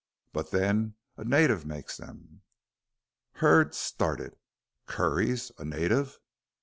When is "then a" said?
0.49-1.23